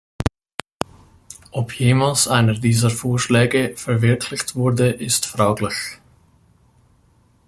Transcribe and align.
Ob 1.51 1.73
jemals 1.73 2.27
einer 2.27 2.55
dieser 2.55 2.89
Vorschläge 2.89 3.73
verwirklicht 3.77 4.55
wurde, 4.55 4.89
ist 4.89 5.27
fraglich. 5.27 5.99